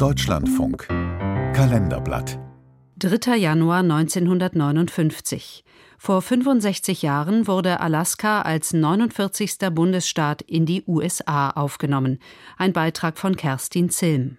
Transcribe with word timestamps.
Deutschlandfunk 0.00 0.88
Kalenderblatt 1.52 2.38
3. 3.00 3.36
Januar 3.36 3.80
1959. 3.80 5.62
Vor 5.98 6.22
65 6.22 7.02
Jahren 7.02 7.46
wurde 7.46 7.80
Alaska 7.80 8.40
als 8.40 8.72
49. 8.72 9.58
Bundesstaat 9.72 10.40
in 10.40 10.64
die 10.64 10.84
USA 10.86 11.50
aufgenommen. 11.50 12.18
Ein 12.56 12.72
Beitrag 12.72 13.18
von 13.18 13.36
Kerstin 13.36 13.90
Zilm. 13.90 14.38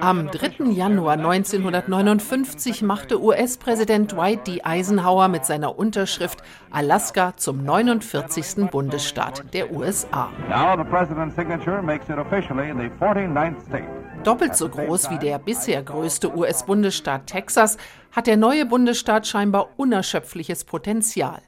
Am 0.00 0.30
3. 0.30 0.64
Januar 0.72 1.12
1959 1.14 2.82
machte 2.82 3.22
US-Präsident 3.22 4.12
Dwight 4.12 4.46
D. 4.46 4.60
Eisenhower 4.62 5.28
mit 5.28 5.46
seiner 5.46 5.78
Unterschrift 5.78 6.42
Alaska 6.70 7.32
zum 7.36 7.64
49. 7.64 8.70
Bundesstaat 8.70 9.54
der 9.54 9.72
USA. 9.72 10.28
Doppelt 14.22 14.56
so 14.56 14.68
groß 14.68 15.10
wie 15.10 15.18
der 15.18 15.38
bisher 15.38 15.82
größte 15.82 16.36
US-Bundesstaat 16.36 17.26
Texas 17.26 17.78
hat 18.12 18.26
der 18.26 18.36
neue 18.36 18.66
Bundesstaat 18.66 19.26
scheinbar 19.26 19.68
unerschöpfliches 19.78 20.64
Potenzial. 20.64 21.40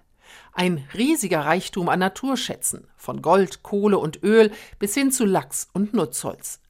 Ein 0.53 0.87
riesiger 0.95 1.41
Reichtum 1.41 1.89
an 1.89 2.01
Naturschätzen, 2.01 2.89
von 2.97 3.23
Gold, 3.23 3.63
Kohle 3.63 3.99
und 3.99 4.23
Öl 4.23 4.51
bis 4.79 4.95
hin 4.95 5.13
zu 5.13 5.25
Lachs 5.25 5.69
und 5.73 5.95
Nutzholz. 5.95 6.61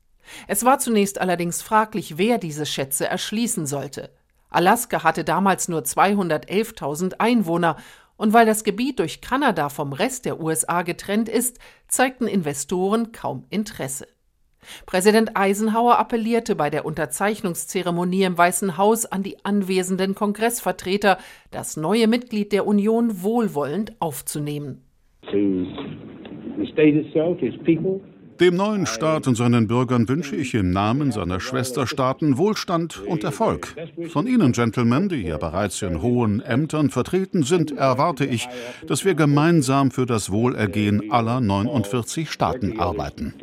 Es 0.47 0.65
war 0.65 0.79
zunächst 0.79 1.21
allerdings 1.21 1.63
fraglich, 1.63 2.19
wer 2.19 2.39
diese 2.39 2.67
Schätze 2.67 3.07
erschließen 3.07 3.67
sollte. 3.67 4.11
Alaska 4.51 5.03
hatte 5.05 5.25
damals 5.25 5.69
nur 5.69 5.83
211.000 5.83 7.15
Einwohner 7.19 7.77
und 8.17 8.33
weil 8.33 8.47
das 8.47 8.65
Gebiet 8.65 8.99
durch 8.99 9.21
Kanada 9.21 9.69
vom 9.69 9.93
Rest 9.93 10.25
der 10.25 10.41
USA 10.41 10.83
getrennt 10.83 11.29
ist, 11.29 11.59
zeigten 11.89 12.27
Investoren 12.27 13.13
kaum 13.13 13.47
Interesse. 13.51 14.07
Präsident 14.87 15.37
Eisenhower 15.37 15.99
appellierte 15.99 16.55
bei 16.55 16.71
der 16.71 16.85
Unterzeichnungszeremonie 16.85 18.25
im 18.25 18.39
Weißen 18.39 18.77
Haus 18.77 19.07
an 19.07 19.23
die 19.23 19.45
anwesenden 19.45 20.15
Kongressvertreter, 20.15 21.19
das 21.51 21.77
neue 21.77 22.07
Mitglied 22.09 22.53
der 22.53 22.67
Union 22.67 23.23
wohlwollend 23.23 23.93
aufzunehmen. 24.01 24.83
Dem 28.41 28.57
neuen 28.57 28.85
Staat 28.87 29.27
und 29.27 29.35
seinen 29.35 29.67
Bürgern 29.67 30.09
wünsche 30.09 30.37
ich 30.37 30.55
im 30.55 30.71
Namen 30.71 31.11
seiner 31.11 31.41
Schwesterstaaten 31.41 32.37
Wohlstand 32.37 32.99
und 32.99 33.25
Erfolg. 33.25 33.75
Von 34.09 34.27
Ihnen, 34.27 34.53
Gentlemen, 34.53 35.09
die 35.09 35.23
hier 35.23 35.39
bereits 35.39 35.81
in 35.81 36.03
hohen 36.03 36.41
Ämtern 36.41 36.91
vertreten 36.91 37.45
sind, 37.45 37.73
erwarte 37.73 38.27
ich, 38.27 38.49
dass 38.87 39.05
wir 39.05 39.15
gemeinsam 39.15 39.91
für 39.91 40.05
das 40.05 40.31
Wohlergehen 40.31 41.11
aller 41.11 41.41
49 41.41 42.31
Staaten 42.31 42.79
arbeiten. 42.79 43.35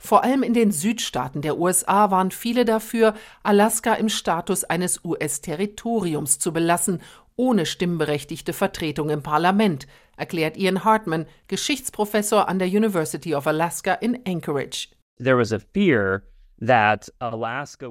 Vor 0.00 0.22
allem 0.22 0.44
in 0.44 0.54
den 0.54 0.70
Südstaaten 0.70 1.42
der 1.42 1.58
USA 1.58 2.10
waren 2.10 2.30
viele 2.30 2.64
dafür, 2.64 3.14
Alaska 3.42 3.94
im 3.94 4.08
Status 4.08 4.62
eines 4.64 5.04
US-Territoriums 5.04 6.38
zu 6.38 6.52
belassen 6.52 7.00
ohne 7.38 7.64
stimmberechtigte 7.64 8.52
Vertretung 8.52 9.08
im 9.08 9.22
Parlament, 9.22 9.86
erklärt 10.18 10.58
Ian 10.58 10.84
Hartman, 10.84 11.24
Geschichtsprofessor 11.46 12.48
an 12.48 12.58
der 12.58 12.68
University 12.68 13.34
of 13.34 13.46
Alaska 13.46 13.94
in 13.94 14.18
Anchorage. 14.26 14.88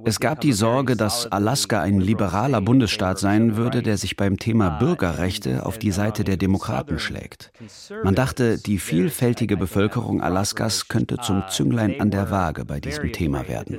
Es 0.03 0.19
gab 0.19 0.41
die 0.41 0.51
Sorge, 0.51 0.97
dass 0.97 1.31
Alaska 1.31 1.81
ein 1.81 2.01
liberaler 2.01 2.59
Bundesstaat 2.59 3.17
sein 3.17 3.55
würde, 3.55 3.81
der 3.81 3.97
sich 3.97 4.17
beim 4.17 4.37
Thema 4.37 4.71
Bürgerrechte 4.71 5.65
auf 5.65 5.79
die 5.79 5.91
Seite 5.91 6.25
der 6.25 6.35
Demokraten 6.35 6.99
schlägt. 6.99 7.53
Man 8.03 8.13
dachte, 8.13 8.57
die 8.57 8.79
vielfältige 8.79 9.55
Bevölkerung 9.55 10.21
Alaskas 10.21 10.89
könnte 10.89 11.17
zum 11.17 11.47
Zünglein 11.47 12.01
an 12.01 12.11
der 12.11 12.29
Waage 12.29 12.65
bei 12.65 12.81
diesem 12.81 13.13
Thema 13.13 13.47
werden. 13.47 13.77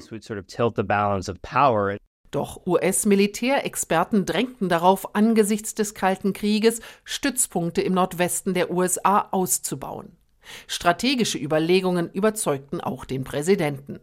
Doch 2.31 2.66
US-Militärexperten 2.66 4.27
drängten 4.27 4.69
darauf, 4.69 5.15
angesichts 5.15 5.75
des 5.75 5.94
Kalten 5.94 6.33
Krieges 6.33 6.81
Stützpunkte 7.05 7.81
im 7.81 7.94
Nordwesten 7.94 8.55
der 8.55 8.71
USA 8.71 9.28
auszubauen. 9.31 10.12
Strategische 10.67 11.38
Überlegungen 11.38 12.11
überzeugten 12.12 12.81
auch 12.81 13.05
den 13.05 13.25
Präsidenten. 13.25 14.00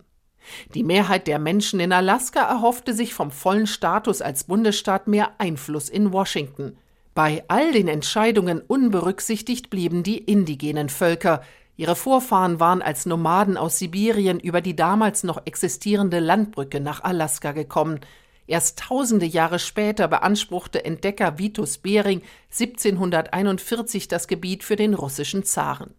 Die 0.74 0.84
Mehrheit 0.84 1.28
der 1.28 1.40
Menschen 1.40 1.80
in 1.80 1.92
Alaska 1.92 2.42
erhoffte 2.42 2.94
sich 2.94 3.14
vom 3.14 3.32
vollen 3.32 3.68
Status 3.68 4.22
als 4.22 4.44
Bundesstaat 4.44 5.08
mehr 5.08 5.32
Einfluss 5.40 5.90
in 5.90 6.14
Washington. 6.14 6.78
Bei 7.14 7.44
all 7.48 7.72
den 7.72 7.88
Entscheidungen 7.88 8.62
unberücksichtigt 8.62 9.70
blieben 9.70 10.04
die 10.04 10.18
indigenen 10.18 10.90
Völker. 10.90 11.42
Ihre 11.78 11.96
Vorfahren 11.96 12.60
waren 12.60 12.82
als 12.82 13.06
Nomaden 13.06 13.58
aus 13.58 13.80
Sibirien 13.80 14.40
über 14.40 14.62
die 14.62 14.76
damals 14.76 15.24
noch 15.24 15.46
existierende 15.46 16.20
Landbrücke 16.20 16.80
nach 16.80 17.04
Alaska 17.04 17.52
gekommen. 17.52 18.00
Erst 18.48 18.80
tausende 18.80 19.26
Jahre 19.26 19.60
später 19.60 20.08
beanspruchte 20.08 20.86
Entdecker 20.86 21.38
Vitus 21.38 21.80
Bering 21.80 22.22
1741 22.52 24.08
das 24.08 24.28
Gebiet 24.28 24.64
für 24.64 24.76
den 24.76 24.94
russischen 24.94 25.44
Zaren. 25.44 25.96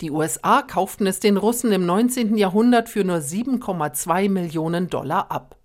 Die 0.00 0.10
USA 0.10 0.62
kauften 0.62 1.06
es 1.06 1.20
den 1.20 1.36
Russen 1.36 1.72
im 1.72 1.86
19. 1.86 2.36
Jahrhundert 2.36 2.88
für 2.88 3.04
nur 3.04 3.18
7,2 3.18 4.28
Millionen 4.28 4.90
Dollar 4.90 5.30
ab. 5.30 5.56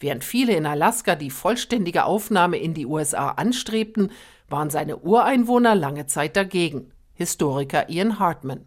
Während 0.00 0.22
viele 0.22 0.54
in 0.54 0.66
Alaska 0.66 1.16
die 1.16 1.30
vollständige 1.30 2.04
Aufnahme 2.04 2.58
in 2.58 2.74
die 2.74 2.86
USA 2.86 3.30
anstrebten, 3.30 4.12
waren 4.48 4.70
seine 4.70 4.98
Ureinwohner 4.98 5.74
lange 5.74 6.06
Zeit 6.06 6.36
dagegen. 6.36 6.92
Historiker 7.14 7.88
Ian 7.88 8.18
Hartman. 8.18 8.64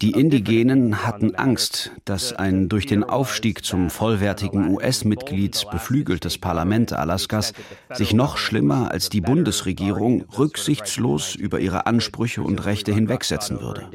Die 0.00 0.10
Indigenen 0.12 1.04
hatten 1.04 1.34
Angst, 1.34 1.90
dass 2.04 2.32
ein 2.32 2.68
durch 2.68 2.86
den 2.86 3.02
Aufstieg 3.02 3.64
zum 3.64 3.90
vollwertigen 3.90 4.68
US-Mitglied 4.68 5.66
beflügeltes 5.72 6.38
Parlament 6.38 6.92
Alaskas 6.92 7.52
sich 7.92 8.14
noch 8.14 8.36
schlimmer 8.36 8.92
als 8.92 9.08
die 9.08 9.20
Bundesregierung 9.20 10.26
rücksichtslos 10.38 11.34
über 11.34 11.58
ihre 11.58 11.86
Ansprüche 11.86 12.42
und 12.42 12.64
Rechte 12.64 12.92
hinwegsetzen 12.94 13.60
würde. 13.60 13.88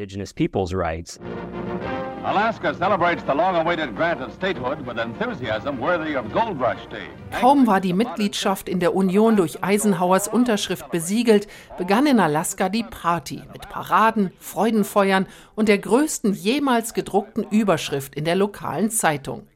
Kaum 7.40 7.68
war 7.68 7.82
die 7.82 7.94
Mitgliedschaft 7.94 8.68
in 8.68 8.80
der 8.80 8.96
Union 8.96 9.36
durch 9.36 9.64
Eisenhowers 9.64 10.28
Unterschrift 10.28 10.90
besiegelt, 10.90 11.48
begann 11.78 12.08
in 12.08 12.20
Alaska 12.20 12.70
die 12.70 12.84
Party 12.84 13.44
mit 13.54 13.70
Paraden, 13.70 14.32
Freudenfeuern 14.40 15.28
und 15.54 15.70
der 15.70 15.78
größten 15.78 16.34
jemals 16.34 16.94
gedruckten 16.94 17.44
Überschrift 17.44 18.16
in 18.16 18.26
der 18.26 18.36
lokalen 18.36 18.90
Zeitung. 18.90 19.48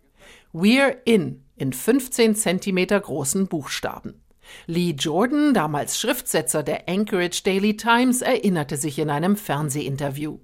We're 0.54 0.96
in 1.06 1.44
in 1.60 1.74
15 1.74 2.36
Zentimeter 2.36 3.00
großen 3.00 3.48
Buchstaben. 3.48 4.22
Lee 4.68 4.92
Jordan, 4.98 5.54
damals 5.54 6.00
Schriftsetzer 6.00 6.64
der 6.64 6.88
Anchorage 6.88 7.42
Daily 7.44 7.76
Times, 7.76 8.22
erinnerte 8.22 8.78
sich 8.78 9.00
in 9.00 9.10
einem 9.10 9.36
Fernsehinterview. 9.36 10.38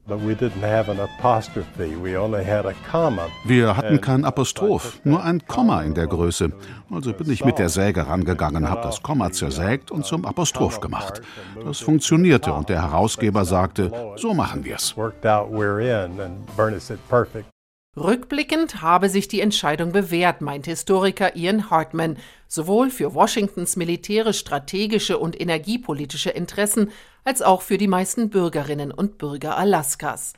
Wir 3.45 3.77
hatten 3.77 4.01
kein 4.01 4.25
Apostroph, 4.25 4.99
nur 5.03 5.23
ein 5.23 5.45
Komma 5.47 5.81
in 5.83 5.93
der 5.93 6.07
Größe. 6.07 6.51
Also 6.91 7.13
bin 7.13 7.29
ich 7.29 7.43
mit 7.43 7.59
der 7.59 7.69
Säge 7.69 8.07
rangegangen, 8.07 8.69
habe 8.69 8.81
das 8.81 9.01
Komma 9.01 9.31
zersägt 9.31 9.91
und 9.91 10.05
zum 10.05 10.25
Apostroph 10.25 10.79
gemacht. 10.79 11.21
Das 11.63 11.79
funktionierte 11.79 12.53
und 12.53 12.69
der 12.69 12.81
Herausgeber 12.81 13.45
sagte, 13.45 13.91
so 14.17 14.33
machen 14.33 14.63
wir's. 14.63 14.95
Rückblickend 17.97 18.81
habe 18.81 19.07
sich 19.07 19.29
die 19.29 19.39
Entscheidung 19.39 19.93
bewährt, 19.93 20.41
meint 20.41 20.65
Historiker 20.65 21.37
Ian 21.37 21.69
Hartman, 21.69 22.17
sowohl 22.49 22.89
für 22.89 23.15
Washingtons 23.15 23.77
militärisch-strategische 23.77 25.17
und 25.17 25.39
energiepolitische 25.39 26.31
Interessen 26.31 26.91
als 27.23 27.41
auch 27.41 27.61
für 27.61 27.77
die 27.77 27.87
meisten 27.87 28.29
Bürgerinnen 28.29 28.91
und 28.91 29.17
Bürger 29.17 29.57
Alaskas. 29.57 30.33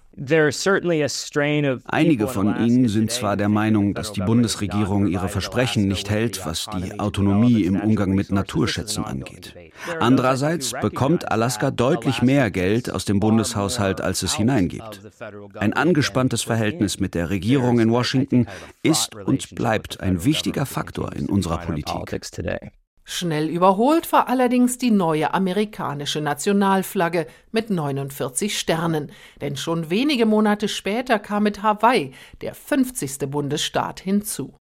Einige 1.86 2.28
von 2.28 2.60
ihnen 2.60 2.88
sind 2.90 3.12
zwar 3.12 3.38
der 3.38 3.50
Meinung, 3.50 3.94
dass 3.94 4.14
die 4.14 4.22
Bundesregierung 4.22 5.06
ihre 5.08 5.30
Versprechen 5.30 5.88
nicht 5.88 6.10
hält, 6.10 6.44
was 6.44 6.66
die 6.75 7.00
Autonomie 7.00 7.64
im 7.64 7.80
Umgang 7.80 8.14
mit 8.14 8.31
Naturschätzen 8.31 9.04
angeht. 9.04 9.54
Andererseits 10.00 10.74
bekommt 10.81 11.31
Alaska 11.31 11.69
deutlich 11.69 12.24
mehr 12.24 12.50
Geld 12.50 12.92
aus 12.92 13.06
dem 13.06 13.19
Bundeshaushalt, 13.19 14.02
als 14.02 14.24
es 14.24 14.34
hineingibt. 14.34 15.02
Ein 15.56 15.74
angespanntes 15.74 16.42
Verhältnis 16.42 17.00
mit 17.00 17.13
der 17.13 17.30
Regierung 17.30 17.80
in 17.80 17.92
Washington 17.92 18.48
ist 18.81 19.13
und 19.16 19.54
bleibt 19.54 20.02
ein 20.02 20.25
wichtiger 20.25 20.66
Faktor 20.66 21.13
in 21.13 21.28
unserer 21.28 21.60
Politik. 21.60 22.20
Schnell 23.09 23.48
überholt 23.48 24.12
war 24.12 24.27
allerdings 24.27 24.77
die 24.77 24.92
neue 24.92 25.33
amerikanische 25.33 26.19
Nationalflagge 26.19 27.25
mit 27.54 27.69
49 27.69 28.59
Sternen, 28.59 29.13
denn 29.39 29.56
schon 29.56 29.89
wenige 29.89 30.25
Monate 30.25 30.68
später 30.68 31.18
kam 31.18 31.44
mit 31.44 31.63
Hawaii 31.63 32.13
der 32.42 32.54
50. 32.54 33.19
Bundesstaat 33.31 34.01
hinzu. 34.01 34.57